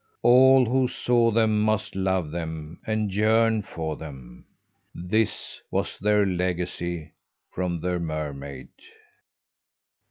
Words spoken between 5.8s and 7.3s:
their legacy